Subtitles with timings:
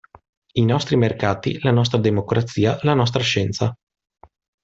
[0.55, 3.71] I nostri mercati, la nostra democrazia, la nostra scienza.